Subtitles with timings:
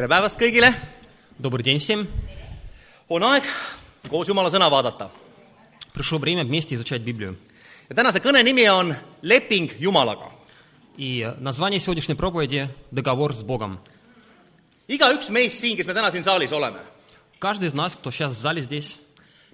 [0.00, 0.70] tere päevast kõigile!
[3.12, 3.44] on aeg
[4.08, 5.10] koos Jumala sõna vaadata.
[7.90, 10.30] ja tänase kõne nimi on Leping Jumalaga.
[14.88, 16.80] igaüks meist siin, kes me täna siin saalis oleme.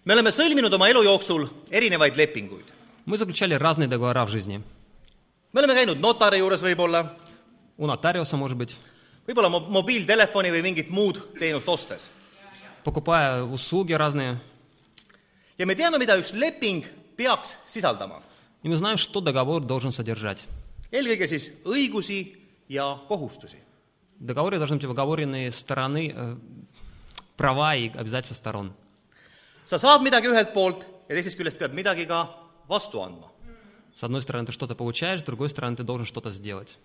[0.05, 2.71] me oleme sõlminud oma elu jooksul erinevaid lepinguid.
[5.53, 7.03] me oleme käinud notari juures võib-olla
[9.28, 12.10] У нотариуса, может быть, võib-olla mo- mobiiltelefoni või mingit muud teenust ostes.
[12.84, 14.40] покупая услуги разные.
[15.58, 16.84] ja me teame, mida üks leping
[17.16, 18.22] peaks sisaldama.
[18.64, 20.46] И мы знаем, что договор должен содержать.
[20.92, 22.36] eelkõige siis õigusi
[22.70, 23.58] ja kohustusi.
[24.20, 26.38] В договоре должны быть оговоренные стороны, э,
[27.38, 28.74] права и обязательства сторон.
[29.66, 32.30] sa saad midagi ühelt poolt ja teisest küljest pead midagi ka
[32.68, 33.28] vastu andma.
[33.94, 36.78] С одной стороны, ты что-то получаешь, с другой стороны, ты должен что-то сделать.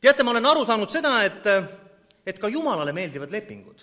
[0.00, 1.46] teate, ma olen aru saanud seda, et,
[2.26, 3.80] et ka Jumalale meeldivad lepingud.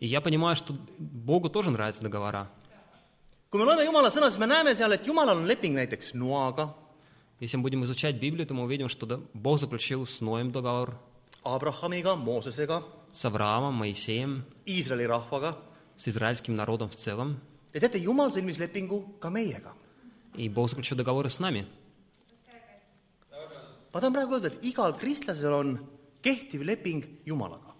[0.00, 2.48] И я понимаю, что Богу тоже нравятся договора.
[3.50, 6.74] kui me loeme Jumala sõna, siis me näeme seal, et Jumalal on leping näiteks Noaga,
[7.40, 10.96] Если мы будем изучать Библию, то мы увидим, что да- Бог заключил с Ноем договор,
[11.44, 15.56] Abrahamiga, Moosesega, с Авраамом, Моисеем, Iisraeli rahvaga
[15.96, 17.40] с израильским народом в целом.
[17.74, 19.72] ja teate, Jumal sõlmis lepingu ka meiega.
[20.34, 21.66] И Бог заключил договоры с нами.
[23.96, 25.78] ma tahan praegu öelda, et igal kristlasel on
[26.22, 27.72] kehtiv leping Jumalaga.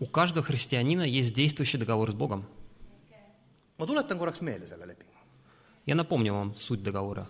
[0.00, 2.44] У каждого христианина есть действующий договор с Богом.
[3.78, 5.12] ma tuletan korraks meelde selle lepingu.
[5.86, 7.26] Я напомню вам суть договора.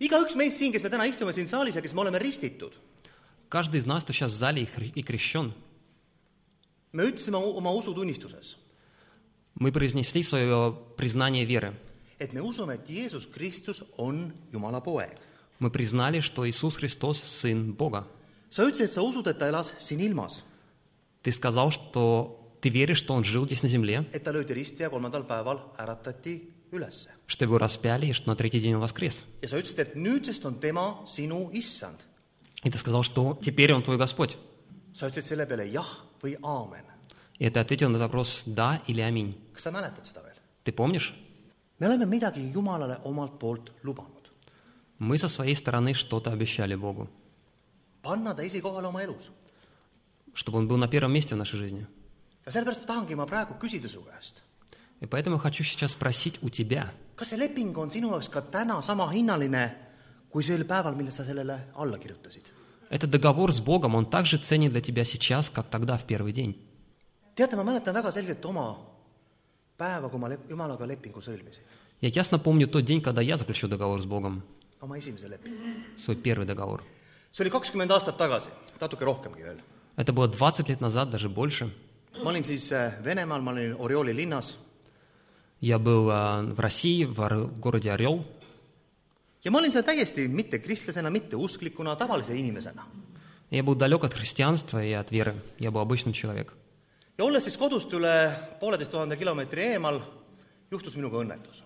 [0.00, 2.72] igaüks meist siin, kes me täna istume siin saalis ja kes me oleme ristitud,
[3.48, 5.52] Каждый из нас, кто сейчас в зале и хри- и крещен,
[6.92, 8.56] me ütlesime o- oma usutunnistuses,
[9.54, 11.74] мы произнесли свое признание веры.
[12.18, 15.16] et me usume, et Jeesus Kristus on Jumala poeg.
[15.61, 18.07] Мы признали, что Иисус Христос– Сын Бога.
[18.49, 20.41] sa ütlesid, et sa usud, et ta elas siin ilmas,
[21.23, 24.81] Ты сказал, что ты веришь, что Он жил здесь на земле, et ta löödi risti
[24.83, 27.11] ja kolmandal päeval äratati ülesse.
[27.27, 29.23] что Его распяли и что на третий день Он воскрес.
[29.43, 31.99] ja sa ütlesid, et nüüdsest on tema sinu issand.
[32.63, 34.37] И ты сказал, что теперь Он твой Господь.
[34.95, 35.87] sa ütlesid selle peale jah
[36.23, 36.85] või aamen.
[37.39, 39.35] И ты ответил на вопрос «да» или «аминь».
[39.53, 40.35] kas sa mäletad seda veel?
[40.65, 41.13] Ты помнишь?
[41.79, 44.20] me oleme midagi Jumalale omalt poolt lubanud.
[45.01, 47.09] Мы со своей стороны что-то обещали Богу,
[48.03, 49.31] panna ta esikohale oma elus.
[50.35, 51.87] чтобы Он был на первом месте в нашей жизни.
[52.45, 54.43] ja sellepärast tahangi ma praegu küsida su käest,
[55.01, 58.79] И поэтому хочу сейчас спросить у тебя, kas see leping on sinu jaoks ka täna
[58.81, 59.73] sama hinnaline
[60.29, 62.53] kui sel päeval, mil sa sellele alla kirjutasid?
[62.91, 66.55] этот договор с Богом, он также ценен для тебя сейчас, как тогда, в первый день.
[67.35, 68.77] teate, ma mäletan väga selgelt oma
[69.79, 71.63] päeva, kui ma lep-, Jumalaga lepingu sõlmisin,
[72.01, 74.43] Я ясно помню тот день, когда я заключил договор с Богом,
[74.80, 75.56] oma esimese lepingu.
[75.96, 76.82] свой первый договор.
[77.32, 78.48] see oli kakskümmend aastat tagasi,
[78.80, 79.60] natuke rohkemgi veel.
[79.96, 81.70] Это было 20 лет назад, даже больше.
[82.22, 84.56] ma olin siis äh, Venemaal, ma olin Orioli linnas
[85.60, 88.24] Я был а, в России, в, Ор- в городе Орел,
[89.44, 92.82] ja ma olin seal täiesti mitte kristlasena, mitte usklikuna, tavalise inimesena.
[93.50, 95.34] Я был далек от христианства и от веры.
[95.58, 96.52] Я был обычным человек.
[97.18, 98.30] ja olles siis kodust üle
[98.60, 100.00] pooleteist tuhande kilomeetri eemal,
[100.70, 101.62] juhtus minuga õnnetus.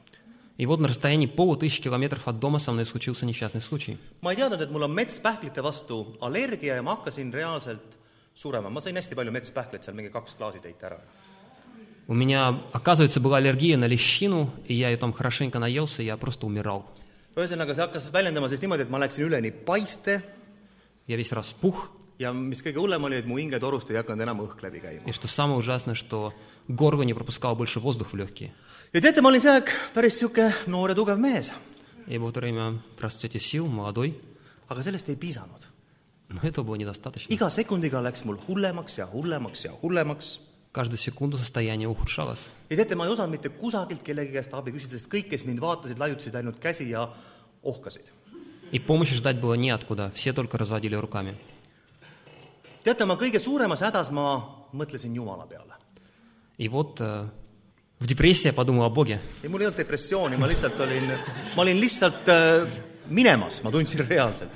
[0.57, 3.97] И вот на расстоянии полутысячи километров от дома со мной случился несчастный случай.
[4.21, 7.97] ma ei teadnud, et mul on metspähklite vastu allergia ja ma hakkasin reaalselt
[8.33, 10.99] surema, ma sõin hästi palju metspähkleid seal, mingi kaks klaasitäit ära.
[12.07, 16.17] У меня, оказывается, была аллергия на лещину, и я ее там хорошенько наелся, и я
[16.17, 16.85] просто умирал.
[17.35, 20.23] ühesõnaga, see hakkas väljendama siis niimoodi, et ma läksin üleni paiste
[21.07, 24.61] Я весь распух, ja mis kõige hullem oli, et mu hingetorust ei hakanud enam õhk
[24.63, 25.03] läbi käima.
[25.05, 26.33] и что самое ужасное, что
[26.67, 28.53] горло не пропускало больше воздух в легкие.
[28.94, 31.50] ja teate, ma olin see aeg päris niisugune noor ja tugev mees,
[32.06, 34.18] Я был в то время в расцвете сил, молодой,
[34.68, 35.62] aga sellest ei piisanud.
[36.28, 37.32] но этого было недостаточно.
[37.32, 40.40] iga sekundiga läks mul hullemaks ja hullemaks ja hullemaks
[40.72, 42.48] Каждую секунду состояние ухудшалось.
[42.70, 45.60] ja teate, ma ei osanud mitte kusagilt kellegi käest abi küsida, sest kõik, kes mind
[45.60, 47.08] vaatasid, laiutasid ainult käsi ja
[47.62, 48.10] ohkasid.
[48.72, 51.36] И помощи ждать было неоткуда, все только разводили руками.
[52.84, 54.40] teate, oma kõige suuremas hädas ma
[54.72, 55.74] mõtlesin Jumala peale.
[56.58, 57.24] И вот э,
[57.98, 59.20] в депрессии я подумал о Боге.
[59.42, 61.10] ei, mul ei olnud depressiooni, ma lihtsalt olin,
[61.56, 62.66] ma olin lihtsalt äh,
[63.08, 64.50] minemas, ma tundsin reaalselt.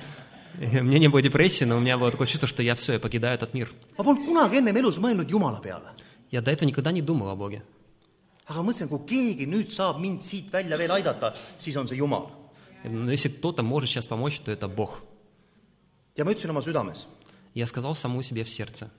[0.60, 3.00] И Мне не было депрессии, но у меня было такое чувство, что я все, я
[3.00, 3.70] покидаю этот мир.
[3.98, 5.90] ma polnud kunagi ennem elus mõelnud Jumala peale.
[6.30, 7.62] Я до этого никогда не думал о Боге.
[8.46, 12.30] aga mõtlesin, kui keegi nüüd saab mind siit välja veel aidata, siis on see Jumal.
[12.84, 15.02] Но если кто-то может сейчас помочь, то это Бог.
[16.16, 17.06] ja ma ütlesin oma südames,
[17.54, 18.90] Я сказал самому себе в сердце,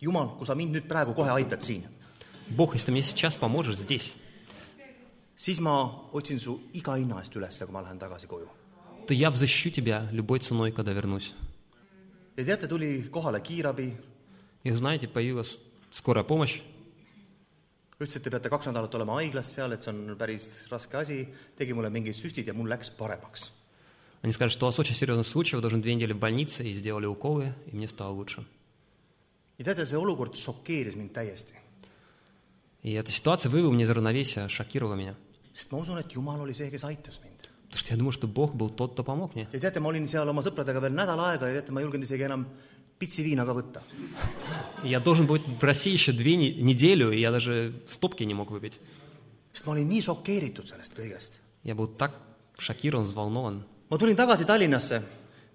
[0.00, 1.84] Jumal, kui sa mind nüüd praegu kohe aitad siin,
[2.50, 4.14] Бог, если ты мне сейчас поможешь здесь,
[5.36, 8.48] siis ma otsin su iga hinna eest üles, kui ma lähen tagasi koju.
[9.06, 11.34] то я взыщу тебя любой ценой, когда вернусь.
[12.36, 13.96] ja teate, tuli kohale kiirabi,
[14.64, 15.58] И знаете, появилась
[15.92, 16.60] скорая помощь.
[18.00, 21.28] ütles , et te peate kaks nädalat olema haiglas seal , et see on päris raske asi ,
[21.56, 23.50] tegi mulle mingid süstid ja mul läks paremaks .
[24.22, 26.74] Они сказали, что у вас очень серьезный случай, вы должны две недели в больнице, и
[26.74, 28.44] сделали уколы, и мне стало лучше.
[29.58, 31.54] ja teate , see olukord šokeeris mind täiesti ,
[32.82, 35.14] И эта ситуация вывела меня из равновесия, шокировала меня.
[35.54, 37.48] sest ma usun , et Jumal oli see , kes aitas mind .
[37.68, 39.48] Потому что я думаю, что Бог был тот, кто помог мне.
[39.52, 42.04] ja teate , ma olin seal oma sõpradega veel nädal aega ja teate , ma ei julgenud
[42.04, 42.46] isegi enam
[42.98, 43.80] pitsi viina ka võtta .
[44.84, 48.34] И Я должен был в России еще две не- неделю, и я даже стопки не
[48.34, 48.78] мог выпить.
[49.52, 51.40] sest ma olin nii šokeeritud sellest kõigest .
[51.64, 52.12] Я был так
[52.58, 53.64] шокирован, взволнован.
[53.90, 55.02] ma tulin tagasi Tallinnasse ,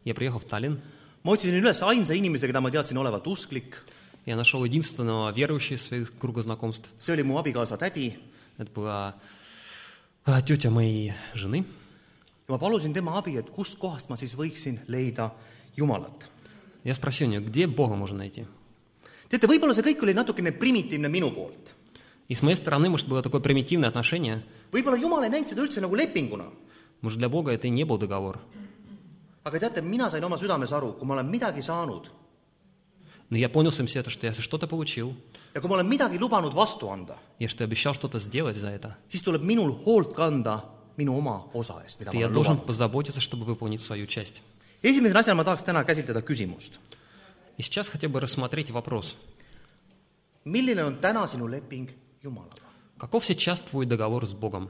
[0.04, 0.82] Я приехал в Таллин,
[1.24, 3.78] ma otsisin üles ainsa inimese , keda ma teadsin olevat usklik ,
[4.26, 6.90] я нашел единственного верующего из своих круга знакомств.
[7.00, 8.18] see oli mu abikaasa tädi
[8.58, 9.16] Это была
[10.26, 11.66] а, тетя моей жены.
[12.48, 15.32] ja ma palusin tema abi , et kust kohast ma siis võiksin leida
[15.76, 16.28] Jumalat .
[16.84, 18.46] Я спросил у нее, где Бога можно найти?
[19.30, 21.74] teate , võib-olla see kõik oli natukene primitiivne minu poolt .
[22.28, 24.44] И с моей стороны, может, было такое примитивное отношение.
[24.72, 26.52] võib-olla Jumal ei näinud seda üldse nagu lepinguna .
[27.02, 28.40] Может, для Бога это и не был договор.
[29.44, 32.12] aga teate , mina sain oma südames aru , kui ma olen midagi saanud
[33.30, 35.16] Но я понял в своем сердце, что если что-то получил,
[35.54, 38.98] ja kui ma olen midagi lubanud vastu anda , я что обещал что-то сделать за это,
[39.10, 40.66] siis tuleb minul hoolt kanda
[40.98, 42.66] minu oma osa eest , mida то ma я olen должен lubanud .
[42.68, 44.42] позаботиться, чтобы выполнить свою часть.
[44.84, 46.80] esimese asjana ma tahaks täna käsitleda küsimust .
[47.58, 49.16] И сейчас хотел бы рассмотреть вопрос.
[50.46, 51.90] milline on täna sinu leping
[52.24, 52.68] Jumalaga ?
[52.98, 54.70] Каков сейчас твой договор с Богом?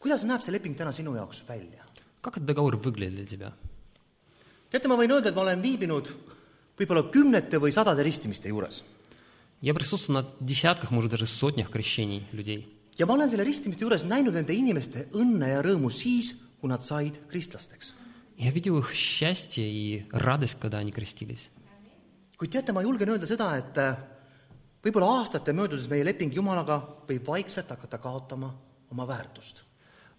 [0.00, 1.84] kuidas näeb see leping täna sinu jaoks välja ?
[2.22, 3.52] Как этот договор выглядит для тебя?
[4.70, 6.08] teate , ma võin öelda , et ma olen viibinud
[6.78, 8.82] võib-olla kümnete või sadade ristimiste juures
[9.60, 12.68] Я присутствовал на десятках, может, даже сотнях крещений людей.
[12.98, 16.82] ja ma olen selle ristimiste juures näinud nende inimeste õnne ja rõõmu siis , kui nad
[16.82, 17.92] said kristlasteks .
[18.36, 21.50] Я видел их счастье и радость, когда они крестились.
[22.38, 23.96] kuid teate , ma julgen öelda seda , et äh,
[24.84, 26.78] võib-olla aastate möödudes meie leping Jumalaga
[27.08, 28.54] võib vaikselt hakata kaotama
[28.92, 29.64] oma väärtust .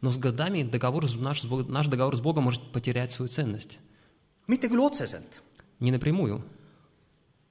[0.01, 3.30] Но с годами договор, с- наш, с Бог- наш договор с Богом может потерять свою
[3.30, 3.80] ценность.
[4.50, 5.42] mitte küll otseselt ,
[5.80, 6.42] Не напрямую,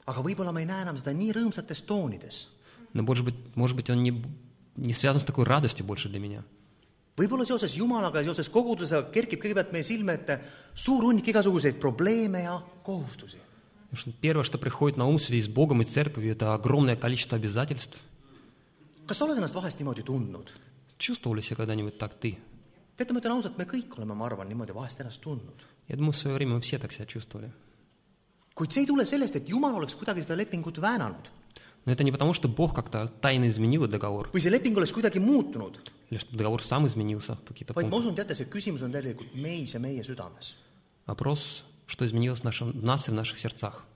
[0.09, 2.47] aga võib-olla ma ei näe enam seda nii rõõmsates toonides .
[2.93, 4.25] но, может быть, может быть он не,
[4.77, 6.45] не связан с такой радостью больше для меня.
[7.17, 10.41] võib-olla seoses Jumalaga ja seoses kogudusega kerkib kõigepealt meie silme ette
[10.75, 13.39] suur hunnik igasuguseid probleeme ja kohustusi .
[13.91, 16.97] Потому что первое, что приходит на ум в связи с Богом и церковью, это огромное
[16.97, 17.99] количество обязательств.
[19.07, 20.53] kas sa oled ennast vahest niimoodi tundnud ?
[20.99, 22.39] Чувствовал ли себя когда-нибудь так ты?
[22.99, 25.65] teate , ma ütlen ausalt , me kõik oleme , ma arvan , niimoodi vahest ennast tundnud .
[25.89, 27.51] Я думаю, в свое время мы все так себя чувствовали.
[28.55, 31.39] kuid see ei tule sellest , et Jumal oleks kuidagi seda lepingut väänanud
[31.85, 35.21] Но это не потому, что Бог как-то тайно изменил договор, või see leping oleks kuidagi
[35.21, 35.79] muutunud ,
[36.11, 37.97] или что договор сам изменился в какие-то vaid ma пункты.
[37.97, 40.57] usun , teate , see küsimus on tegelikult meis ja meie südames .
[41.07, 43.87] Вопрос, что изменилось в, нашем, в нас и в наших сердцах.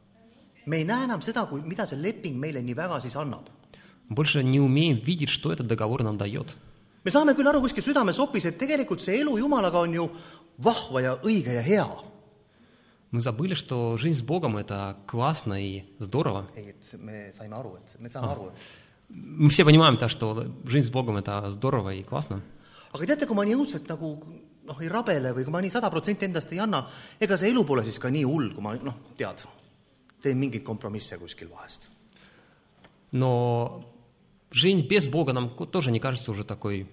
[0.64, 3.50] me ei näe enam seda , kui , mida see leping meile nii väga siis annab .
[4.08, 6.56] Больше не умеем видеть, что этот договор нам дает.
[7.04, 10.08] me saame küll aru kuskil südamesopis , et tegelikult see elu Jumalaga on ju
[10.58, 11.88] vahva ja õige ja hea .
[13.12, 16.45] Мы забыли, что жизнь с Богом– это классно и здорово.
[16.56, 16.75] et
[19.09, 22.44] Мы все понимаем, да, что жизнь с Богом– это здорово и классно.
[22.98, 24.15] aga teate, kui ma nii õudselt nagu
[24.68, 26.81] noh, ei rabele või kui ma nii sada protsenti endast ei anna,
[27.19, 29.44] ega see elu pole siis ka nii hull, kui ma noh, tead,
[30.24, 31.89] teen mingeid kompromisse kuskil vahest.
[33.12, 33.86] Но
[34.51, 36.89] жизнь без Бога нам тоже не кажется уже такой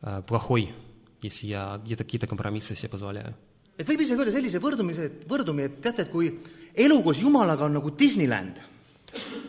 [0.00, 0.72] э, плохой,
[1.20, 3.34] если я где-то какие-то компромиссы себе позволяю.
[3.77, 6.29] et võib isegi öelda sellise võrdumise , võrdumi , et teate , et kui
[6.75, 8.61] elu koos Jumalaga on nagu Disneyland ,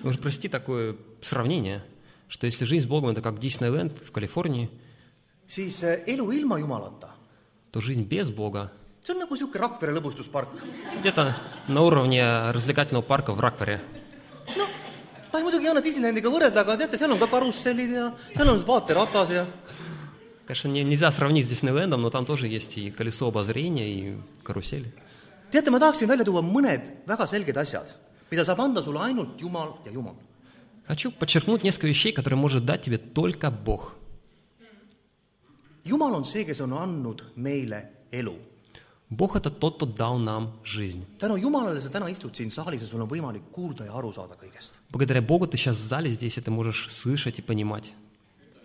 [0.03, 1.83] Можно провести такое сравнение,
[2.29, 4.69] что если жизнь с Богом – это как Диснейленд в Калифорнии,
[5.49, 7.09] siis äh, elu ilma Jumalata ,
[7.73, 8.71] то жизнь без Бога
[9.03, 10.49] see on nagu niisugune Rakvere lõbustuspark .
[11.01, 11.37] где-то
[11.69, 13.81] на уровне развлекательного парка в Раквере.
[14.57, 14.69] noh ,
[15.33, 18.49] ta ei muidugi ei anna Disneylandiga võrrelda , aga teate , seal on ka karussellid ja seal
[18.49, 19.47] on vaateratas ja
[20.49, 24.93] Конечно, не- nельзя сравнить с Диснейлендом, но там тоже есть и колесо обозрения, и карусель.
[25.51, 27.87] teate , ma tahaksin välja tuua mõned väga selged asjad ,
[28.31, 30.15] mida saab anda sulle ainult Jumal ja Jumal .
[30.87, 33.95] Хочу подчеркнуть несколько вещей, которые может дать тебе только Бог.
[35.85, 38.37] Jumal on see , kes on andnud meile elu .
[39.11, 41.05] Бог – это тот, кто дал нам жизнь.
[41.19, 44.35] tänu Jumalale sa täna istud siin saalis ja sul on võimalik kuulda ja aru saada
[44.35, 44.81] kõigest .
[44.91, 47.93] Благодаря Богу ты сейчас в зале здесь, и ты можешь слышать и понимать.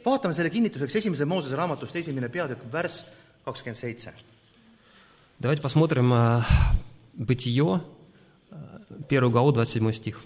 [0.05, 3.05] vaatame selle kinnituseks esimese Moosese raamatust esimene peatükk , värss
[3.45, 4.13] kakskümmend seitse .
[5.39, 6.41] Давайте посмотрим э,
[7.13, 7.81] Бытие,
[8.51, 8.55] э,
[9.07, 10.19] первую главу, 27 стих.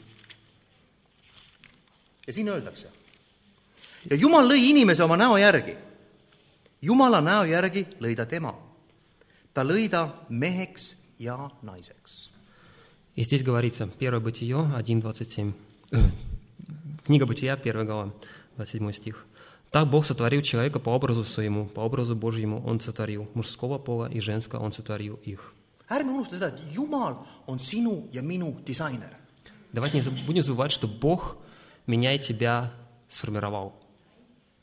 [2.27, 2.87] ja siin öeldakse .
[4.09, 5.75] ja Jumal lõi inimese oma näo järgi .
[6.81, 8.53] Jumala näo järgi lõi ta tema .
[9.53, 12.29] ta lõi ta meheks ja naiseks .
[13.15, 15.53] И здесь говорится, 1 Бытие 1.27.
[15.91, 15.97] Э,
[17.05, 18.11] Книга Бытия, 1 глава,
[18.57, 19.25] 27 стих.
[19.70, 24.20] «Так Бог сотворил человека по образу своему, по образу Божьему Он сотворил, мужского пола и
[24.20, 25.54] женского Он сотворил их».
[25.88, 29.16] ärme unusta seda, et Jumal on sinu ja minu disainer.
[29.72, 31.36] Давайте не будем забывать, что Бог
[31.86, 32.72] меня и тебя
[33.08, 33.74] сформировал.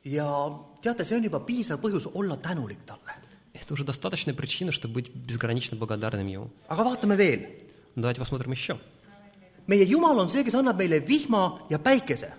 [0.04, 0.26] ja
[0.82, 3.14] teate, see on juba piisav põhjus olla tänulik talle.
[3.54, 6.50] Это уже достаточная причина, чтобы быть безгранично благодарным Ему.
[6.70, 7.42] aga vaatame veel.
[7.96, 8.80] Давайте посмотрим еще.
[9.68, 12.34] meie Jumal on see, kes annab meile vihma ja päikese.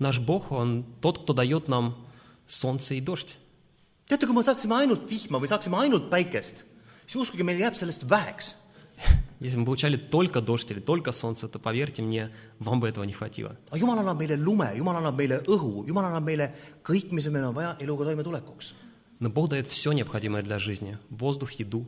[0.00, 2.06] Наш Бог, Он тот, кто дает нам
[2.46, 3.36] солнце и дождь.
[4.08, 6.62] teate , kui me saaksime ainult vihma või saaksime ainult päikest ,
[7.06, 8.54] siis uskuge , meil jääb sellest väheks .
[9.40, 13.12] Если мы получали только дождь или только солнце, то поверьте мне, вам бы этого не
[13.12, 13.56] хватило.
[13.70, 17.44] aga Jumal annab meile lume , Jumal annab meile õhu , Jumal annab meile kõik , mis meil
[17.44, 18.74] on vaja eluga toimetulekuks .
[19.18, 20.98] Но Бог дает все необходимое для жизни.
[21.10, 21.86] Воздух, еду.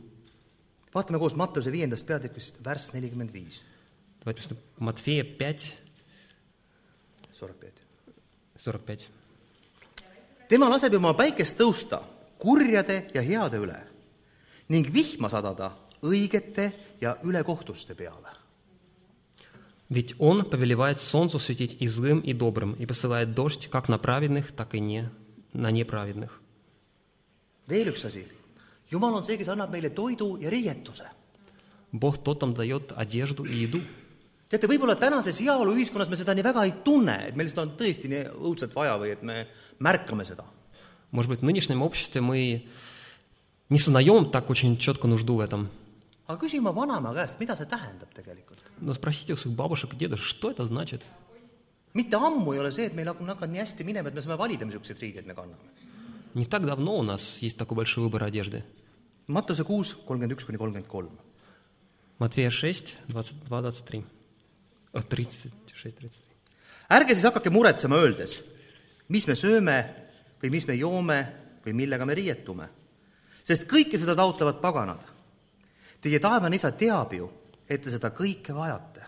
[0.93, 3.63] vaatame koos Mattuse viiendast peatükist , värss nelikümmend viis ,
[4.23, 4.65] Давайте посмотрим.
[4.77, 5.77] Матфея 5,
[7.31, 7.82] sorry , Peet .
[8.57, 9.09] 45.
[10.49, 12.01] tema laseb oma päikest tõusta
[12.37, 13.77] kurjade ja heade üle
[14.69, 15.71] ning vihma sadada
[16.01, 16.71] õigete
[17.01, 18.39] ja ülekohtuste peale .
[19.89, 24.51] Ведь Он повелевает солнцу светить и злым, и добрым, и посылает дождь как на праведных,
[24.51, 25.09] так и не
[25.51, 26.41] на неправедных.
[27.67, 28.25] veel üks asi ,
[28.89, 31.05] Jumal on see , kes annab meile toidu ja riietuse .
[31.91, 33.81] Бог тот нам дает одежду и еду.
[34.49, 38.09] teate , võib-olla tänases heaoluühiskonnas me seda nii väga ei tunne , et meil seda on tõesti
[38.11, 39.45] nii õudselt vaja või et me
[39.79, 40.43] märkame seda .
[41.11, 42.67] Может быть, в нынешнем обществе мы
[43.69, 45.69] не сознаем так очень четко нужду в этом.
[46.27, 48.63] aga küsi oma vanaema käest , mida see tähendab tegelikult .
[48.81, 51.01] Но спросите у своих бабушек и дедушек, что это значит?
[51.93, 54.37] mitte ammu ei ole see , et meil on hakanud nii hästi minema , et me saame
[54.37, 55.65] valida , missuguseid riideid me kanname .
[56.35, 58.63] Не так давно у нас есть такой большой выбор одежды.
[59.27, 61.09] Mattuse kuus , kolmkümmend üks kuni kolmkümmend kolm .
[62.19, 64.03] Матфея 6, 22, 23.
[64.93, 66.09] О, 36, 33.
[66.89, 68.39] ärge siis hakake muretsema , öeldes ,
[69.13, 69.77] mis me sööme
[70.41, 71.19] või mis me joome
[71.65, 72.69] või millega me riietume ,
[73.45, 75.03] sest kõike seda taotlevad paganad .
[76.01, 77.29] Teie taevane isa teab ju ,
[77.69, 79.05] et te seda kõike vajate .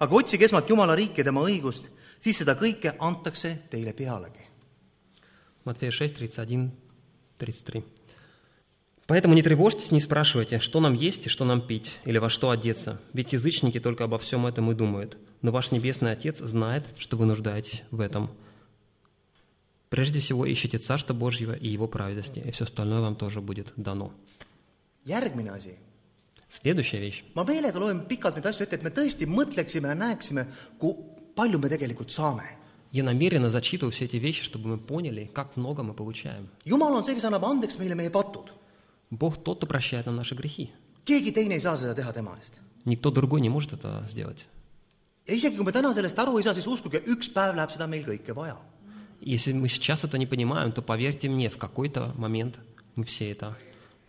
[0.00, 4.46] aga otsige esmalt Jumala riiki ja tema õigust , siis seda kõike antakse teile pealegi .
[5.64, 6.70] Матфея 6, 31,
[7.38, 7.93] 33.
[9.07, 12.49] Поэтому не тревожьтесь, не спрашивайте, что нам есть и что нам пить, или во что
[12.49, 15.17] одеться, ведь язычники только обо всем этом и думают.
[15.43, 18.31] Но ваш Небесный Отец знает, что вы нуждаетесь в этом.
[19.89, 24.11] Прежде всего ищите Царство Божьего и Его праведности, и все остальное вам тоже будет дано.
[25.05, 25.77] järgmine asi,
[26.49, 27.23] Следующая вещь.
[27.35, 30.47] ma meelega loen pikalt neid asju ette, et me tõesti mõtleksime ja näeksime,
[30.79, 30.95] kui
[31.35, 32.43] palju me tegelikult saame.
[32.91, 36.49] Я намеренно зачитываю все эти вещи, чтобы мы поняли, как много мы получаем.
[36.65, 38.49] jumal on see, kes annab andeks meile meie patud.
[39.10, 40.72] Бог тот, кто прощает нам наши грехи.
[41.04, 42.60] keegi teine ei saa seda teha tema eest .
[42.84, 44.46] Никто другой не может это сделать.
[45.26, 47.86] ja isegi kui me täna sellest aru ei saa , siis uskuge , üks päev läheb seda
[47.86, 48.56] meil kõike vaja .
[49.20, 52.58] Если мы сейчас это не понимаем, то поверьте мне, в какой-то момент
[52.96, 53.56] мы все это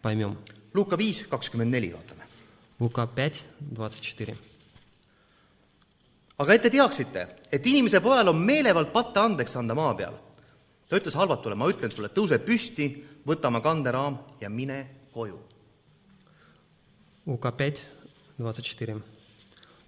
[0.02, 0.38] поймем.
[0.74, 2.24] Luuka viis kakskümmend neli , vaatame .
[2.80, 4.36] Лука 5, 24.
[6.38, 10.16] aga et te teaksite , et inimese pojal on meelevald patte andeks anda maa peal .
[10.90, 15.40] ta ütles halvatule , ma ütlen sulle , tõuse püsti , võta oma kanderaam ja mine koju .
[17.26, 17.82] Лука 5,
[18.38, 19.02] 24.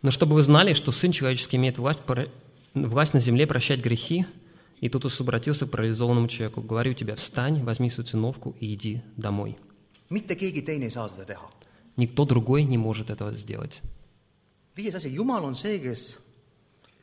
[0.01, 2.27] Но чтобы вы знали, что Сын Человеческий имеет власть, пора-
[2.73, 4.25] власть на земле прощать грехи,
[4.81, 6.61] и тут Иисус обратился к парализованному человеку.
[6.61, 9.57] Говорю тебе, встань, возьми свою циновку и иди домой.
[10.09, 11.49] mitte keegi teine ei saa seda teha .
[11.97, 13.81] Никто другой не может этого сделать.
[14.75, 16.19] viies asi , Jumal on see , kes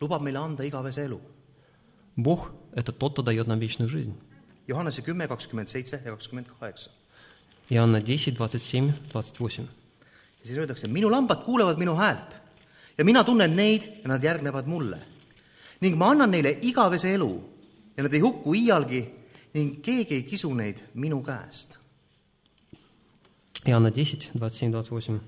[0.00, 1.20] lubab meile anda igavese elu .
[2.16, 4.14] Бог – это тот, кто дает нам вечную жизнь.
[4.66, 6.90] Johannese kümme , kakskümmend seitse ja kakskümmend kaheksa .
[7.70, 9.68] Иоанна 10, 27, 28.
[10.42, 12.36] ja siin öeldakse , minu lambad kuulevad minu häält
[12.98, 14.98] ja mina tunnen neid ja nad järgnevad mulle .
[15.80, 17.42] ning ma annan neile igavese elu
[17.96, 19.02] ja nad ei hukku iialgi
[19.54, 21.78] ning keegi ei kisu neid minu käest .
[23.66, 25.20] Иоанна 10, 27, 28.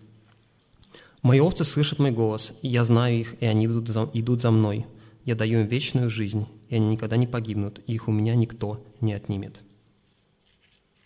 [1.22, 4.50] «Мои овцы слышат мой голос, и я знаю их, и они идут за, идут за
[4.50, 4.86] мной.
[5.24, 8.85] Я даю им вечную жизнь, и они никогда не погибнут, и их у меня никто
[9.01, 9.61] не отнимет».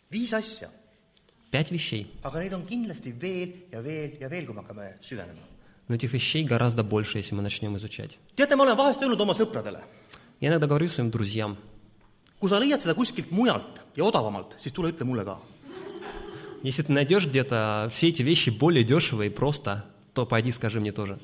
[0.09, 0.69] viis asja,
[1.51, 2.11] Пять вещей.
[2.23, 5.39] aga neid on kindlasti veel ja veel ja veel, kui me hakkame süvenema.
[5.87, 8.17] Но этих вещей гораздо больше, если мы начнем изучать.
[8.35, 9.81] teate, ma olen vahest öelnud oma sõpradele,
[10.39, 11.57] Я иногда говорю своим друзьям,
[12.39, 15.39] kui sa leiad seda kuskilt mujalt ja odavamalt, siis tule ütle mulle ka.
[16.63, 20.91] если ты найдешь где-то все эти вещи более дешево и просто, то пойди скажи мне
[20.91, 21.19] тоже.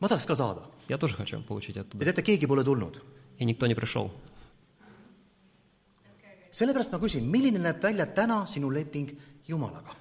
[0.00, 0.62] ma tahaks ka saada.
[0.88, 2.04] Я тоже хочу получить ja оттуда.
[2.04, 3.00] teate, keegi pole tulnud.
[3.39, 4.11] И никто не пришел.
[6.55, 9.11] sellepärast ma küsin , milline näeb välja täna sinu leping
[9.47, 9.91] Jumalaga ?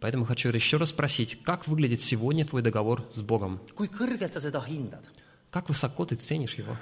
[0.00, 3.60] Поэтому хочу еще раз спросить, как выглядит сегодня твой договор с Богом?
[3.74, 5.04] kui kõrgelt sa seda hindad?
[5.50, 6.76] Как высоко ты ценишь его?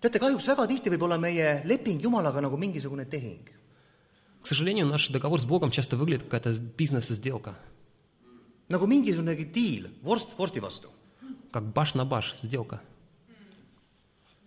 [0.00, 3.42] teate, kahjuks väga tihti võib olla meie leping Jumalaga nagu mingisugune tehing.
[4.42, 7.58] К сожалению, наш договор с Богом часто выглядит как какая-то бизнес-сделка,
[8.68, 10.88] nagu mingisugune diil vorst vorsti vastu.
[11.50, 12.80] как баш на баш сделка.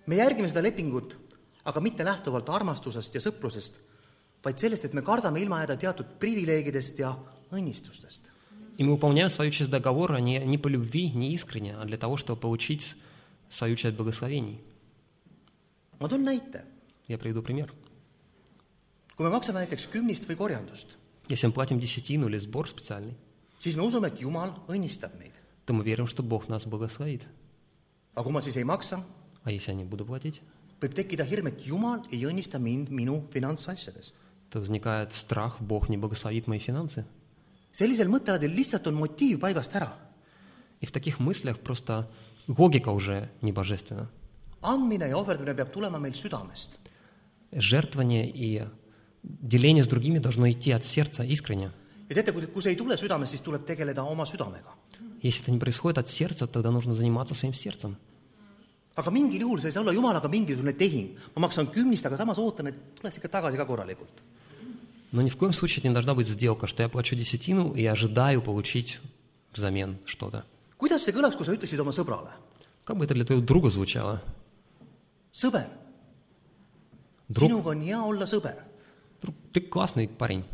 [0.08, 1.18] me järgime seda lepingut,
[1.66, 3.78] aga mitte lähtuvalt armastusest ja sõprusest,
[4.44, 7.16] vaid sellest, et me kardame ilma jääda teatud privileegidest ja
[7.52, 8.32] õnnistustest.
[8.78, 12.16] И мы выполняем свою часть договора не, не по любви, не искренне, а для того,
[12.16, 12.96] чтобы получить
[13.50, 14.62] свою часть благословений.
[16.00, 16.64] ma toon näite.
[17.08, 17.74] Я приведу пример.
[19.18, 20.98] kui me maksame näiteks kümnist või korjandust,
[21.30, 23.16] Если мы платим десятину или сбор специальный,
[23.60, 25.34] siis me usume, et Jumal õnnistab meid.
[25.66, 27.28] то мы верим, что Бог нас благословит.
[28.16, 29.04] aga kui ma siis ei maksa,
[29.45, 30.41] А если я не буду платить,
[30.81, 34.13] võib tekkida hirm, et Jumal ei õnnista mind minu finantsasjades.
[34.51, 37.05] то возникает страх, Бог не благословит мои финансы.
[37.73, 39.93] sellisel mõttelaadil lihtsalt on motiiv paigast ära.
[40.81, 42.09] И в таких мыслях просто
[42.49, 44.09] логика уже не божественна.
[44.63, 46.79] andmine ja ohverdamine peab tulema meil südamest.
[47.53, 48.63] Жертвование и
[49.23, 51.71] деление с другими должно идти от сердца искренне.
[52.09, 54.73] ja teate, kui, kui see ei tule südamest, siis tuleb tegeleda oma südamega.
[55.23, 57.97] Если это не происходит от сердца, тогда нужно заниматься своим сердцем.
[58.97, 61.17] Aga mingil juhul see ei saa olla Jumalaga mingisugune tehing.
[61.37, 64.23] ma maksan kümnist, aga samas ootan, et tuleks ikka tagasi ka korralikult.
[65.13, 67.87] Но ни в коем случае это не должна быть сделка, что я плачу десятину и
[67.87, 69.01] ожидаю получить
[69.53, 70.45] взамен что-то.
[70.79, 72.31] kuidas see kõlaks, kui sa ütleksid oma sõbrale?
[72.85, 74.21] Как бы это для твоего друга звучало?
[75.33, 75.67] sõber,
[77.29, 78.55] Друг, sinuga on hea olla sõber,
[79.23, 80.45] друг, ты классный парень.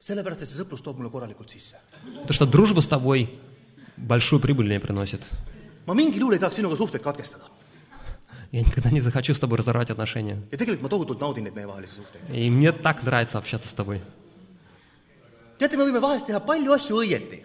[0.00, 1.76] sellepärast et see sõprus toob mulle korralikult sisse.
[2.02, 3.38] Потому что дружба с тобой
[3.96, 5.22] большую прибыль мне приносит.
[5.87, 7.43] ma mingil juhul ei tahaks sinuga suhteid katkestada.
[8.51, 10.41] Я никогда не захочу с тобой разорвать отношения.
[10.51, 12.33] ja tegelikult ma tohutult naudin neid meievahelisi suhteid.
[12.33, 14.01] И мне так нравится общаться с тобой.
[15.59, 17.43] teate, me võime vahest teha palju asju õieti,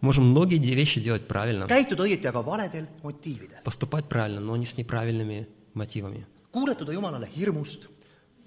[0.00, 4.64] Можем многие де- вещи делать правильно, käituda õieti, aga valedel motiividel, поступать правильно, но не
[4.66, 6.26] с неправильными мотивами.
[6.52, 7.88] kuuletuda Jumalale hirmust,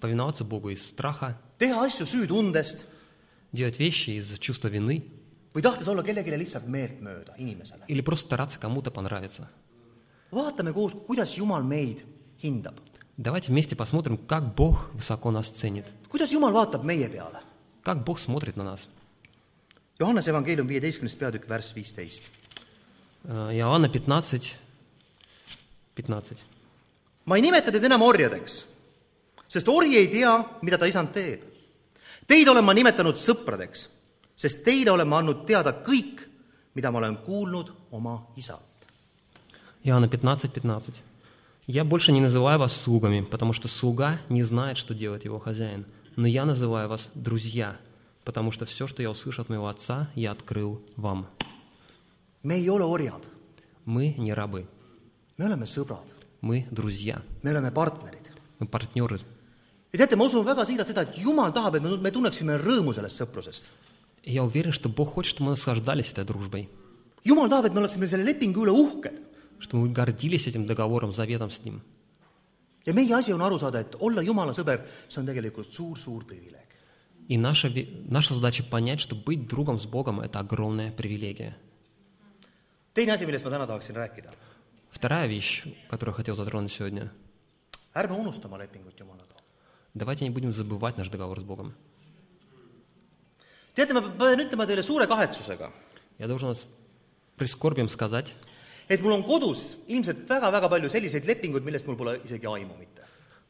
[0.01, 2.83] Повиноваться Богу из страха, teha asju süütundest
[3.53, 5.05] делать вещи из чувства вины
[5.55, 7.85] või tahtes olla kellelegi lihtsalt meeltmööda inimesele.
[7.87, 9.47] или просто стараться кому-то понравиться.
[10.31, 12.03] vaatame koos, kuidas Jumal meid
[12.43, 12.75] hindab.
[13.17, 17.39] Давайте вместе посмотрим, как Бог высоко нас ценит, kuidas Jumal vaatab meie peale?
[17.83, 18.89] как Бог смотрит на нас.
[19.99, 22.29] Johannese evangeelium viieteistkümnes peatükk, värss viisteist.
[23.29, 24.55] Э, Иоанна 15,
[25.95, 26.43] 15.
[27.25, 28.65] ma ei nimeta teid enam orjadeks,
[29.47, 31.41] sest ori ei tea, mida ta isand teeb.
[32.27, 33.87] Teid olen ma nimetanud sõpradeks,
[34.39, 36.27] sest teile olen ma andnud teada kõik,
[36.75, 38.61] mida ma olen kuulnud oma isalt.
[39.83, 41.01] Иоанна 15, 15.
[41.67, 45.85] «Я больше не называю вас слугами, потому что слуга не знает, что делает его хозяин,
[46.15, 47.77] но я называю вас друзья,
[48.23, 51.27] потому что все, что я услышал от моего отца, я открыл вам».
[52.45, 53.23] me ei ole orjad,
[53.85, 54.67] Мы не рабы,
[55.37, 56.05] me oleme sõbrad,
[56.41, 58.29] мы друзья, me oleme partnerid.
[58.59, 59.19] мы партнеры.
[59.91, 62.93] ja teate, ma usun väga siiralt seda, et Jumal tahab, et me, me tunneksime rõõmu
[62.93, 63.71] sellest sõprusest.
[64.22, 66.68] И я уверен, что Бог хочет, чтобы мы наслаждались этой дружбой,
[67.22, 69.12] Jumal tahab, et me oleksime selle lepingu üle uhked.
[69.58, 71.82] чтобы мы гордились этим договором, заветом с Ним.
[72.86, 76.66] ja meie asi on aru saada, et olla Jumala sõber, see on tegelikult suur-suur privileeg.
[77.28, 77.70] И наша,
[78.08, 81.56] наша задача понять, что быть другом с Богом– это огромная привилегия.
[82.94, 84.32] teine asi, millest ma täna tahaksin rääkida.
[84.90, 87.12] Вторая вещь, которую я хотел затронуть сегодня.
[87.94, 89.36] ärme unusta oma lepingut Jumalaga.
[89.94, 91.74] Давайте не будем забывать наш договор с Богом.
[93.75, 95.71] teate, ma pean ütlema teile suure kahetsusega,
[96.19, 96.65] Я должен вас
[97.37, 98.33] прискорбием сказать,
[98.89, 103.01] et mul on kodus ilmselt väga-väga palju selliseid lepinguid, millest mul pole isegi aimu mitte.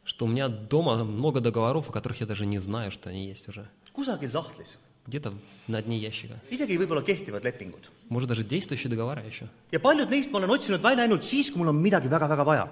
[0.04, 3.48] что у меня дома много договоров, о которых я даже не знаю, что они есть
[3.48, 3.68] уже.
[3.94, 5.34] kusagil sahtlis, Где-то
[5.68, 6.40] на дне ящика.
[6.50, 7.90] isegi võib-olla kehtivad lepingud.
[8.10, 9.48] Может, даже действующие договора еще.
[9.72, 12.68] ja paljud neist ma olen otsinud välja ainult siis, kui mul on midagi väga-väga vaja.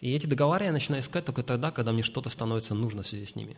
[0.00, 3.26] И эти договора я начинаю искать только тогда, когда мне что-то становится нужно в связи
[3.26, 3.56] с ними.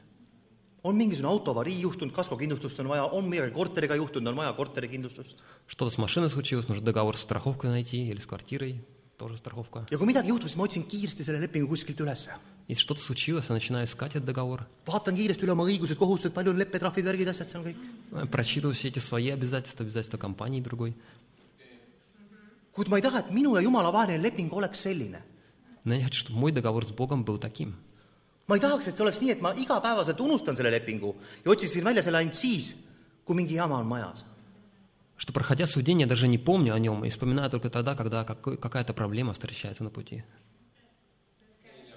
[0.88, 5.42] On mingisugune autoavarii juhtunud, kaskokindlustust on vaja, on midagi korteriga juhtunud, on vaja korterikindlustust.
[5.68, 8.82] Что-то с машиной случилось, нужно договор с страховкой найти или с квартирой,
[9.18, 9.86] тоже страховка.
[9.92, 12.32] ja kui midagi juhtub, siis ma otsin kiiresti selle lepingu kuskilt ülesse.
[12.68, 16.52] Если что-то случилось, я начинаю искать этот договор, vaatan kiiresti üle oma õigused, kohustused, palju
[16.52, 17.78] on leppetrahvid, värgid, asjad seal kõik.
[18.12, 20.94] э, прочитываю все эти свои обязательства, обязательства компании другой.
[22.76, 25.20] kuid ma ei taha, et minu ja Jumala vaheline leping oleks selline.
[25.84, 27.76] Но я не хочу, чтобы мой договор с Богом был таким.
[28.49, 31.85] ma ei tahaks, et see oleks nii, et ma igapäevaselt unustan selle lepingu ja otsiksin
[31.85, 32.75] välja selle ainult siis,
[33.25, 34.25] kui mingi jama on majas.
[35.17, 38.25] Что, проходя свой день, я даже не помню о нем и вспоминаю только тогда, когда
[38.25, 40.25] какой- какая-то проблема встречается на пути.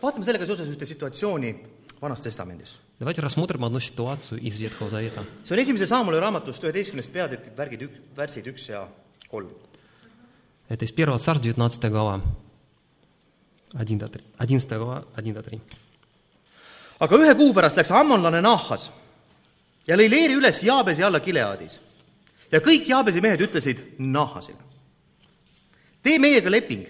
[0.01, 1.55] vaatame sellega seoses ühte situatsiooni
[2.01, 2.75] Vanas Testamendis.
[2.99, 5.25] Давайте рассмотрим одну ситуацию из Ветхого Завета.
[5.43, 8.88] see on esimese Saamuli raamatust üheteistkümnest peatükk , värgid ük- , värsid üks ja
[9.31, 9.49] kolm .
[10.69, 12.21] Это из 1 Царств, 19 глава.
[13.73, 14.23] 1 до 3.
[14.38, 15.62] 11 глава, 1 до 3.
[17.00, 18.90] aga ühe kuu pärast läks ammonlane Naahas
[19.88, 21.80] ja lõi leeri üles Jaabesi alla Gileadis.
[22.52, 24.58] ja kõik Jaabesi mehed ütlesid Naahasile,
[26.02, 26.86] tee meiega leping,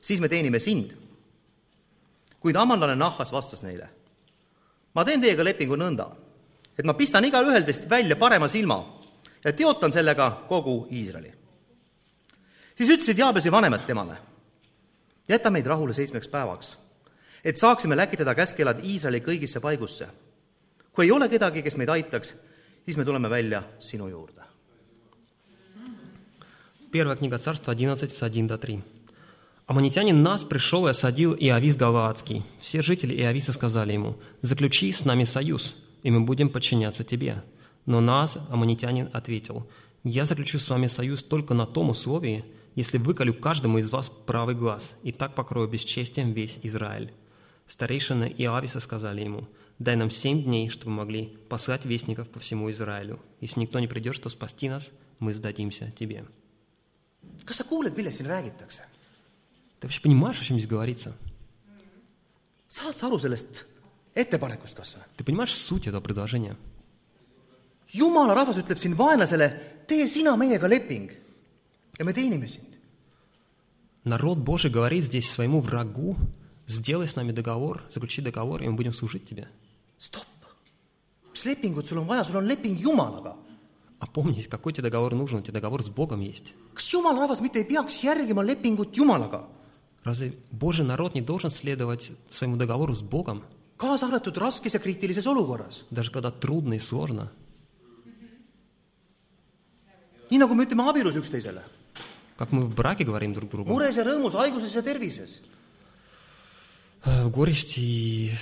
[0.00, 0.96] siis me teenime sind.
[2.40, 3.88] kuid ammonlane Naahas vastas neile,
[4.94, 6.08] ma teen teiega lepingu nõnda,
[6.78, 8.84] et ma pistan igalühel teist välja parema silma
[9.44, 11.32] ja teotan sellega kogu Iisraeli.
[12.76, 14.16] siis ütlesid Jaabesi vanemad temale,
[15.28, 16.81] jäta meid rahule seitsmeks päevaks
[17.43, 20.07] et saaksime läkitada käskeelad Iisraeli kõigisse paigusse .
[20.93, 22.33] kui ei ole kedagi , kes meid aitaks ,
[22.85, 24.41] siis me tuleme välja sinu juurde .
[26.91, 28.81] Первая книга Царства 11, с 1 до 3.
[29.67, 32.43] Аммонитянин Нас пришел и осадил Иовис Галаадский.
[32.59, 37.43] Все жители Иовиса сказали ему, «Заключи с нами союз, и мы будем подчиняться тебе».
[37.85, 39.69] Но Нас, аммонитянин, ответил,
[40.03, 44.55] «Я заключу с вами союз только на том условии, если выколю каждому из вас правый
[44.55, 47.11] глаз, и так покрою бесчестием весь Израиль».
[47.66, 49.48] Старейшины Иависа сказали ему,
[49.78, 53.20] «Дай нам семь дней, чтобы могли послать вестников по всему Израилю.
[53.40, 56.24] Если никто не придет, что спасти нас, мы сдадимся тебе».
[57.44, 58.82] kas sa kuuled, millest siin räägitakse?
[59.80, 61.16] Ты вообще понимаешь, о чем здесь говорится?
[62.68, 63.66] saad sa aru sellest
[64.14, 65.04] ettepanekust kas või?
[65.16, 66.56] Ты понимаешь суть этого предложения?
[67.92, 69.48] jumala rahvas ütleb siin vaenlasele,
[69.86, 71.10] tee sina meiega leping
[71.98, 72.68] ja me teenime sind.
[74.04, 76.16] Народ Божий говорит здесь своему врагу,
[76.67, 79.47] сделай с нами договор, заключи договор, и мы будем служить тебе.
[79.99, 80.25] stopp .
[81.33, 83.35] mis lepingut sul on vaja , sul on leping Jumalaga .
[83.99, 85.39] А помните, какой тебе договор нужен?
[85.39, 86.53] У тебя договор с Богом есть.
[86.75, 89.45] kas jumala rahvas mitte ei peaks järgima lepingut Jumalaga ,
[90.03, 93.43] Разве Божий народ не должен следовать своему договору с Богом,
[93.77, 95.83] kaasa arvatud raskes ja kriitilises olukorras ?
[95.89, 97.31] даже когда трудно и сложно?
[100.29, 101.63] nii nagu me ütleme abielus üksteisele ,
[102.37, 105.41] Как мы в браке говорим друг другу, mures ja rõõmus , haiguses ja tervises .
[107.04, 108.32] э, в горести и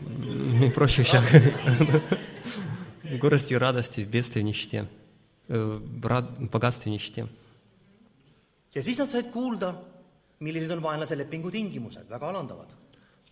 [0.00, 1.24] ну, прочих вещах.
[3.02, 4.88] В горести и радости, в бедствии и нищете,
[5.48, 7.28] э, в рад- богатстве и нищете.
[8.74, 9.74] ja siis nad said kuulda,
[10.40, 12.68] millised on vaenlase lepingu tingimused, väga alandavad.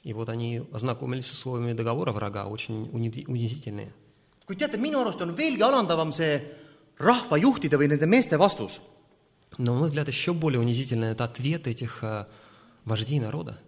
[0.04, 3.92] И вот они ознакомились с условиями договора врага, очень уни- унизительные.
[4.46, 6.40] kuid teate, minu arust on veelgi alandavam see
[6.98, 8.80] rahvajuhtide või nende meeste vastus.
[9.58, 12.26] Но, на мой взгляд, еще более унизительно это ответ этих э,
[12.84, 13.58] вождей народа.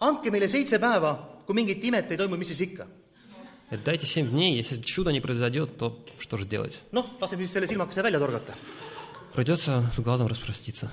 [0.00, 1.12] andke meile seitse päeva ,
[1.46, 2.86] kui mingit imet ei toimu , mis siis ikka ?
[3.70, 6.80] Et дайте семь дней, если чудо не произойдет, то что же делать?
[6.92, 8.54] noh , laseme siis selle silmakese välja torgata .
[9.34, 10.90] Придется с глазом распроститься.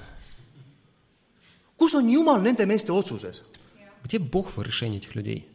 [1.77, 3.41] kus on Jumal nende meeste otsuses ?
[4.03, 5.47] Где Бог в решении этих людей?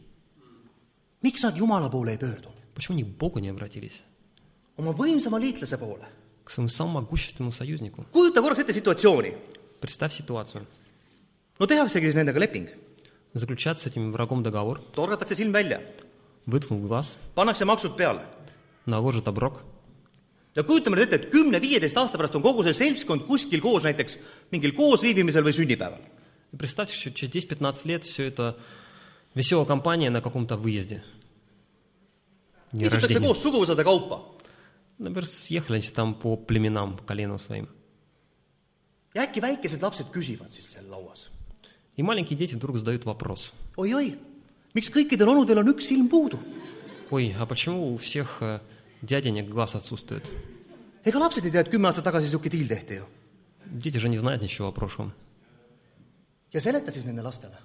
[1.21, 2.49] miks nad Jumala poole ei pöördu ?
[2.73, 4.01] Почему они к Богу не обратились?
[4.77, 6.07] oma võimsama liitlase poole .
[6.43, 8.05] К своему самому могущественному союзнику?
[8.11, 9.37] kujuta korraks ette situatsiooni .
[9.79, 10.65] Представь ситуацию.
[11.59, 12.67] no tehaksegi siis nendega leping ,
[13.35, 15.81] Заключать с этим врагом договор, torgatakse silm välja ,
[16.45, 18.25] выткнут глаз, pannakse maksud peale .
[18.85, 19.61] наложат оброк,
[20.55, 24.17] ja kujutame nüüd ette , et kümne-viieteist aasta pärast on kogu see seltskond kuskil koos näiteks
[24.51, 26.01] mingil koosviibimisel või sünnipäeval .
[26.51, 28.57] И представьте, что через 10-15 лет все это
[29.33, 31.03] веселая компания на каком-то выезде.
[32.73, 33.27] День istutakse рождения.
[33.27, 34.23] koos suguvõsade kaupa
[34.97, 37.67] Например, съехали они там по племенам, по коленам своим.
[39.13, 41.29] ja äkki väikesed lapsed küsivad siis seal lauas .
[41.97, 43.53] И маленькие дети вдруг задают вопрос.
[43.77, 44.17] oi-oi ,
[44.73, 46.39] miks kõikidel onudel on üks silm puudu ?
[47.11, 48.59] Ой, а почему у всех э,
[49.01, 50.31] дяденек глаз отсутствует?
[51.03, 53.05] ega lapsed ei tea , et kümme aastat tagasi niisugune diil tehti ju .
[53.65, 55.13] Дети же не знают ничего о прошлом.
[56.53, 57.57] ja seleta siis nende lastele .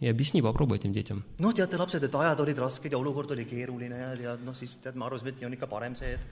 [0.00, 1.24] И объясни, попробуй этим детям.
[1.38, 4.76] noh , teate lapsed , et ajad olid rasked ja olukord oli keeruline ja tead , noh siis
[4.76, 6.28] tead , me arvasime , et nii on ikka parem see hetk .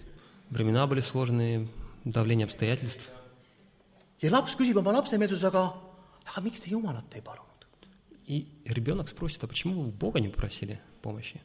[0.50, 1.68] Времена были сложные,
[2.04, 3.08] давление обстоятельств.
[4.22, 5.72] ja laps küsib oma lapsemeelsuses , aga ,
[6.26, 7.45] aga miks te Jumalat ei palunud ?
[8.26, 11.40] И ребенок спросит, а почему вы у Бога не попросили помощи?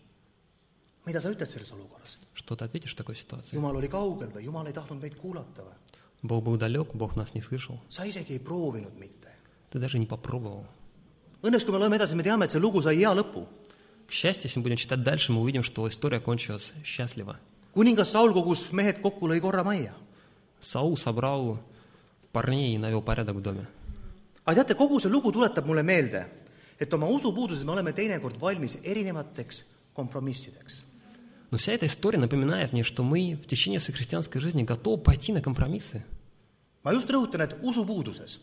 [1.08, 2.19] mida sa ütled selles olukorras ?
[2.34, 3.56] Что ты ответишь в такой ситуации?
[3.56, 5.75] Jumal oli kaugel või Jumal ei tahtnud meid kuulata või ?
[6.21, 7.80] Бог был далек, Бог нас не слышал.
[7.89, 9.32] sa isegi ei proovinud mitte .
[9.71, 10.65] Ты даже не попробовал.
[11.41, 13.47] Õnneks , kui me loeme edasi , me teame , et see lugu sai hea lõpu .
[14.08, 17.39] К счастью, если мы будем читать дальше, мы увидим, что история кончилась счастливо.
[17.73, 19.93] kuningas Saul kogus mehed kokku , lõi korra majja .
[20.60, 21.60] Саул собрал
[22.32, 23.67] парней и навел порядок в доме.
[24.45, 26.27] aga teate , kogu see lugu tuletab mulle meelde ,
[26.82, 30.84] et oma usupuuduses me oleme teinekord valmis erinevateks kompromissideks .
[31.49, 35.32] Но вся эта история напоминает мне, что мы в течение своей христианской жизни готовы пойти
[35.32, 36.03] на компромиссы
[36.88, 38.39] ma just rõhutan , et usupuuduses ,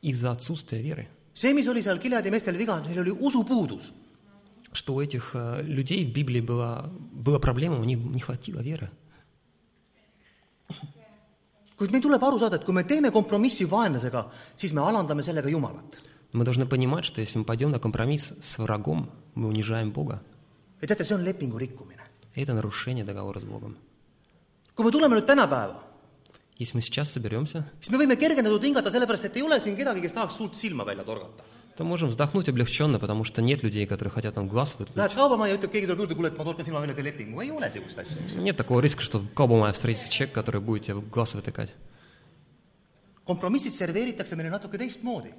[0.00, 1.08] из-за отсутствия веры.
[1.34, 3.92] see , mis oli seal Gileadi meestel viga , neil oli usupuudus .
[4.72, 8.90] что у этих э, людей в Библии была, была проблема, у них не хватило веры.
[11.78, 15.48] kuid meil tuleb aru saada, et kui me teeme kompromissi vaenlasega, siis me alandame sellega
[15.48, 15.96] Jumalat.
[16.33, 20.21] Мы должны понимать, что если мы пойдем на компромисс с врагом, мы унижаем Бога.
[20.81, 22.01] ja teate, see on lepingu rikkumine.
[22.35, 23.77] Это нарушение договора с Богом.
[24.75, 25.83] kui me tuleme nüüd tänapäeva,
[26.57, 30.01] Если мы сейчас соберемся, siis me võime kergendatud hingata, sellepärast et ei ole siin kedagi,
[30.01, 31.43] kes tahaks suurt silma välja torgata.
[31.75, 34.97] то можем вздохнуть облегченно, потому что нет людей, которые хотят нам глаз выткнуть.
[38.35, 41.73] Нет такого риска, что в Каубамае встретится человек, который будет тебе глаз вытыкать.
[43.25, 45.31] kompromissid serveeritakse meile natuke teistmoodi,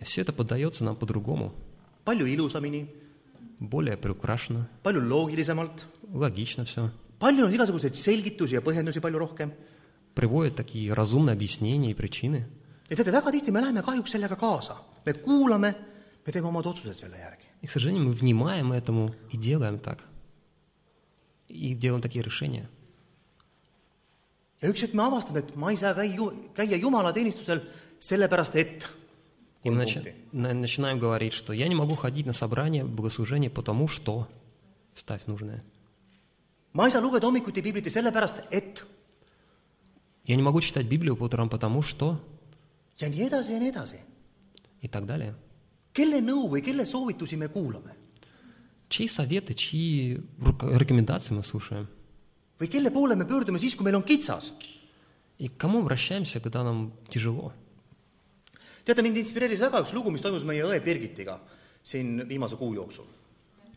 [0.00, 1.54] И все это поддается нам по-другому,
[2.04, 2.88] palju ilusamini,
[3.60, 6.90] более приукрашено, palju loogilisemalt, логично все.
[7.18, 9.52] palju on igasuguseid selgitusi ja põhjendusi palju rohkem.
[10.14, 12.46] Приводит такие разумные объяснения и причины.
[12.90, 15.74] ja teate, väga tihti me läheme kahjuks sellega kaasa, me kuulame,
[16.26, 17.46] me teeme omad otsused selle järgi.
[17.62, 20.04] И, к сожалению, мы внимаем этому и делаем так.
[21.48, 22.68] И делаем такие решения.
[24.60, 27.60] ja üks hetk me avastame, et ma ei saa käia, käia jumalateenistusel
[28.00, 28.88] sellepärast, et
[29.63, 34.27] И начи- на- начинаем говорить, что я не могу ходить на собрание, богослужение, потому что...
[34.95, 35.63] Ставь нужное.
[36.73, 38.85] ma ei saa lugeda hommikuti piibliti sellepärast, et
[40.25, 42.19] Я не могу читать Библию по утрам, потому что...
[42.99, 43.99] ja nii edasi ja nii edasi.
[44.81, 45.35] И так далее.
[45.93, 47.95] kelle nõu või kelle soovitusi me kuulame
[48.89, 50.19] Чьи советы, чьи
[50.61, 51.87] рекомендации мы слушаем?
[52.59, 54.51] või kelle poole me pöördume siis, kui meil on kitsas?
[55.37, 57.53] И к кому обращаемся, когда нам тяжело?
[58.84, 61.38] teate, mind inspireeris väga üks lugu, mis toimus meie õe Birgitiga
[61.82, 63.04] siin viimase kuu jooksul.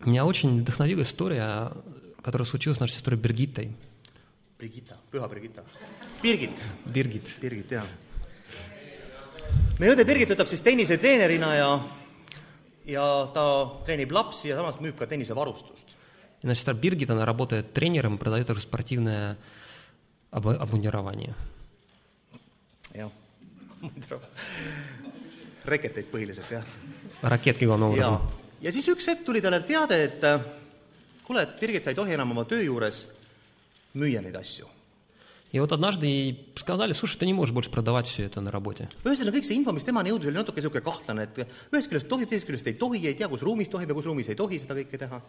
[0.06, 1.72] Меня очень вдохновила история,
[2.24, 3.76] которая случилась с нашей сестрой Бергиттой.
[4.60, 5.64] Brigitta, püha Brigitta.
[6.22, 7.40] Birgit, Биргит.
[7.42, 7.86] Birgit, jah.
[9.80, 11.68] meie õde Birgit töötab siis tennisetreenerina ja,
[12.90, 13.44] ja ta
[13.86, 15.94] treenib lapsi ja samas müüb ka tennisevarustust.
[16.42, 19.38] И наша сестра Биргит, она работает тренером, продает также спортивное
[20.32, 21.36] обо- обмундирование.
[22.94, 23.12] jah,
[25.68, 26.64] reketeid põhiliselt, jah.
[27.22, 28.22] Ракетки главным ja образом. ,
[28.62, 30.40] ja siis üks hetk tuli talle teade, et äh,
[31.28, 33.08] kuule, et Birgit, sa ei tohi enam oma töö juures
[33.96, 34.68] müüa neid asju.
[35.50, 38.90] И вот однажды ей сказали, слушай, ты не можешь больше продавать все это на работе.
[39.06, 42.28] ühesõnaga, kõik see info, mis temani jõudis, oli natuke niisugune kahtlane, et ühest küljest tohib,
[42.28, 44.76] teisest küljest ei tohi, ei tea, kus ruumis tohib ja kus ruumis ei tohi seda
[44.76, 45.22] kõike teha.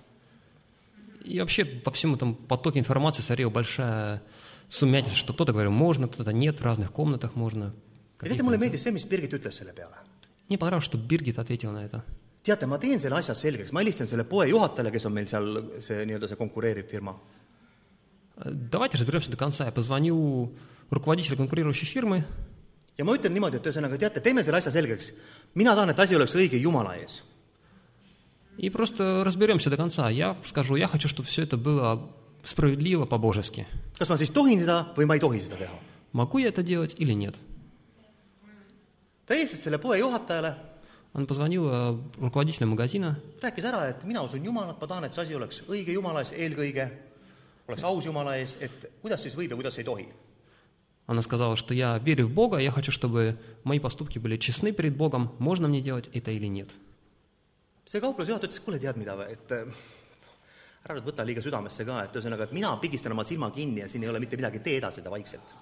[1.24, 4.22] И вообще по всему там потоке информации царила большая
[4.68, 7.72] сумятица, что кто-то говорил можно, кто-то нет, в разных комнатах можно.
[8.22, 9.96] ja teate, mulle meeldis see, mis Birgit ütles selle peale.
[10.48, 12.04] Мне понравилось, что Биргит ответила на это.
[12.44, 15.80] teate, ma teen selle asja selgeks, ma helistan selle poe juhatajale, kes on meil seal
[15.80, 17.14] see nii-öelda see konkureeriv firma.
[18.44, 19.64] Давайте разберемся до конца.
[19.66, 20.54] Я позвоню
[20.90, 22.24] руководителю конкурирующей фирмы,
[22.98, 25.12] ja ma ütlen niimoodi, et ühesõnaga, teate, teeme selle asja selgeks.
[25.54, 27.22] mina tahan, et asi oleks õige Jumala ees.
[28.56, 30.08] и просто разберемся до конца.
[30.10, 32.10] Я скажу, я хочу, чтобы все это было
[32.42, 33.66] справедливо, по-божески.
[33.98, 35.74] kas ma siis tohin seda või ma ei tohi seda teha?
[36.12, 37.36] Могу я это делать или нет?
[39.26, 40.54] ta helistas selle poe juhatajale,
[41.14, 45.22] Он позвонил э, руководителю магазина, rääkis ära, et mina usun Jumalat, ma tahan, et see
[45.22, 46.84] asi oleks õige Jumala ees eelkõige,
[47.66, 50.06] oleks aus Jumala ees, et kuidas siis võib ja kuidas ei tohi.
[51.06, 54.94] Она сказала, что я верю в Бога, я хочу, чтобы мои поступки были честны перед
[54.94, 56.68] Богом, можно мне делать это или нет.
[57.86, 59.64] see kauplusjuhataja ütles, kuule, tead mida või, et äh,
[60.84, 63.88] ära nüüd võta liiga südamesse ka, et ühesõnaga, et mina pigistan oma silma kinni ja
[63.88, 65.54] siin ei ole mitte midagi, tee edasi seda vaikselt.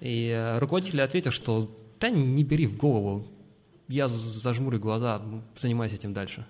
[0.00, 1.70] И э, руководитель ответил, что
[2.02, 3.26] да не бери в голову,
[3.88, 5.22] я зажмурю глаза,
[5.56, 6.46] занимайся этим дальше.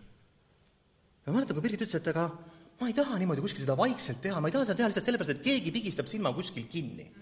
[1.29, 2.31] ma mäletan, kui Birgit ütles, et aga
[2.81, 5.35] ma ei taha niimoodi kuskil seda vaikselt teha, ma ei taha seda teha lihtsalt sellepärast,
[5.37, 7.13] et keegi pigistab silma kuskil kinni.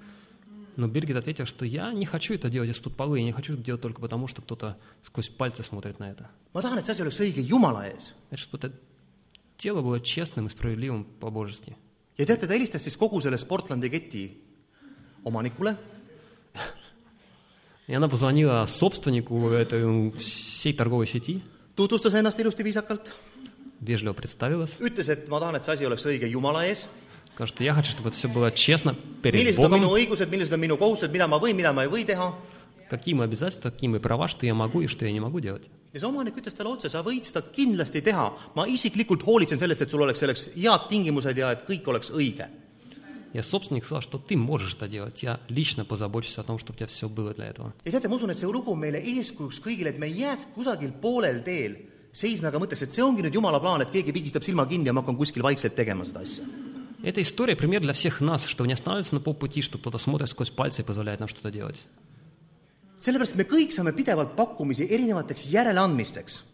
[0.77, 3.63] Но Биргит ответил, что я не хочу это делать из-под полы, я не хочу это
[3.63, 6.29] делать только потому, что кто-то сквозь пальцы смотрит на это.
[6.53, 8.13] ma tahan, et see asi oleks õige Jumala ees.
[8.29, 8.77] Значит, чтобы это
[9.57, 11.77] тело было честным и справедливым по-божески.
[12.19, 14.37] ja teate, ta helistas siis kogu selle Sportlandi keti
[15.25, 15.77] omanikule
[17.91, 21.43] И она позвонила собственнику этой всей торговой сети,
[21.77, 23.13] tutvustas ennast ilusti viisakalt,
[23.81, 26.87] вежливо представилась, ütles, et ma tahan, et see asi oleks õige Jumala ees,
[27.29, 30.29] сказала, что я хочу, чтобы это все было честно перед millised on minu Богом, õigused,
[30.31, 32.33] millised on minu kohustused, mida ma võin, mida ma ei või teha.
[32.89, 35.69] какие мои обязательства, какие мои права, что я могу и что я не могу делать.
[35.93, 39.83] ja see omanik ütles talle otse, sa võid seda kindlasti teha, ma isiklikult hoolitsen sellest,
[39.83, 42.49] et sul oleks selleks head tingimused ja et kõik oleks õige.
[43.33, 46.79] Я собственник сказал, что ты можешь это делать, я лично позабочусь о том, чтобы у
[46.79, 47.75] тебя все было для этого.
[47.85, 50.55] ja teate, ma usun, et see lugu on meile eeskujuks kõigile, et me ei jääks
[50.55, 51.77] kusagil poolel teel
[52.13, 54.95] seisma ega mõtleks, et see ongi nüüd jumala plaan, et keegi pigistab silma kinni ja
[54.97, 56.45] ma hakkan kuskil vaikselt tegema seda asja.
[57.03, 60.51] Эта история пример для всех нас, что не останавливаться на полпути, что кто-то смотрит сквозь
[60.51, 61.85] пальцы и позволяет нам что-то делать.
[62.99, 66.45] sellepärast me kõik saame pidevalt pakkumisi erinevateks järeleandmisteks.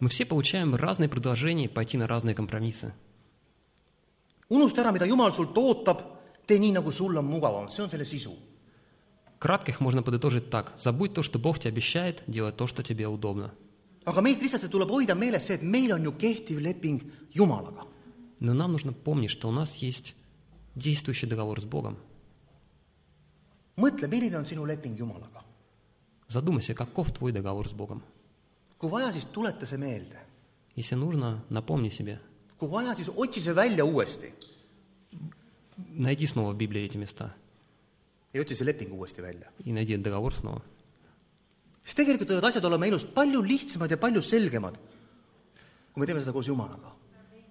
[0.00, 2.92] Мы все получаем разные предложения пойти на разные компромиссы.
[4.52, 6.00] unusta ära , mida Jumal sult ootab ,
[6.46, 8.32] tee nii , nagu sul on mugavam , see on selle sisu .
[9.38, 10.72] Кратко их можно подытожить так.
[10.78, 13.52] Забудь то, что Бог тебе обещает, делай то, что тебе удобно.
[14.04, 17.02] aga meil kristlastel tuleb hoida meeles see , et meil on ju kehtiv leping
[17.34, 17.84] Jumalaga .
[18.40, 20.14] Но нам нужно помнить, что у нас есть
[20.74, 21.98] действующий договор с Богом.
[23.76, 25.42] mõtle , milline on sinu leping Jumalaga .
[26.26, 28.02] Задумайся, каков твой договор с Богом.
[28.78, 30.18] kui vaja , siis tuleta see meelde .
[30.74, 32.20] Если нужно, напомни себе.
[32.62, 34.32] kui vaja , siis otsi see välja uuesti
[35.94, 37.34] Найди снова в Библии эти места
[38.34, 39.46] ja otsi see leping uuesti välja .
[39.64, 40.62] и найди этот договор снова.
[41.84, 44.74] sest tegelikult võivad asjad olema elus palju lihtsamad ja palju selgemad ,
[45.92, 46.92] kui me teeme seda koos Jumalaga .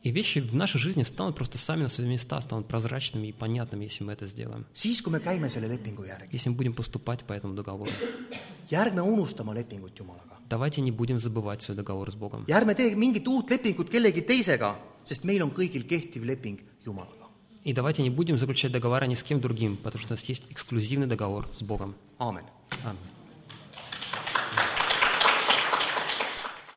[0.03, 3.85] И вещи в нашей жизни станут просто сами на свои места, станут прозрачными и понятными,
[3.85, 4.65] если мы это сделаем.
[4.73, 7.91] siis , kui me käime selle lepingu järgi Если мы будем поступать по этому договору.
[8.69, 10.30] ja ärme unusta oma lepingut Jumalaga .
[10.52, 12.44] Давайте не будем забывать свой договор с Богом.
[12.46, 17.26] ja ärme tee mingit uut lepingut kellegi teisega, sest meil on kõigil kehtiv leping Jumalaga.
[17.64, 20.44] И давайте не будем заключать договора ни с кем другим, потому что у нас есть
[20.50, 21.94] эксклюзивный договор с Богом.
[22.18, 22.44] aamen.
[22.84, 23.21] Аминь.